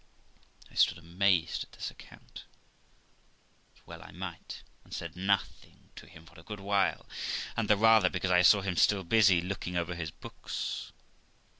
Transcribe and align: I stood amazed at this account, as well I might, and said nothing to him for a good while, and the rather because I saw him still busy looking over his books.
I 0.71 0.73
stood 0.73 0.97
amazed 0.97 1.63
at 1.63 1.73
this 1.73 1.91
account, 1.91 2.45
as 3.75 3.85
well 3.85 4.01
I 4.01 4.09
might, 4.09 4.63
and 4.83 4.91
said 4.95 5.15
nothing 5.15 5.91
to 5.95 6.07
him 6.07 6.25
for 6.25 6.39
a 6.39 6.43
good 6.43 6.59
while, 6.59 7.05
and 7.55 7.69
the 7.69 7.77
rather 7.77 8.09
because 8.09 8.31
I 8.31 8.41
saw 8.41 8.61
him 8.61 8.77
still 8.77 9.03
busy 9.03 9.41
looking 9.41 9.77
over 9.77 9.93
his 9.93 10.09
books. 10.09 10.91